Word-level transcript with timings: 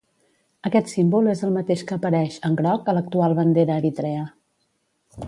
Aquest 0.69 0.87
símbol 0.93 1.27
és 1.33 1.43
el 1.47 1.53
mateix 1.59 1.83
que 1.91 1.97
apareix, 1.99 2.39
en 2.49 2.57
groc, 2.63 2.89
a 2.89 2.97
l'actual 2.99 3.37
bandera 3.41 3.77
eritrea. 3.83 4.25